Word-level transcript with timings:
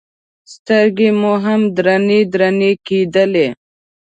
سترګې 0.53 1.09
مو 1.19 1.33
هم 1.45 1.61
درنې 1.75 2.19
درنې 2.33 2.71
کېدلې. 2.85 3.47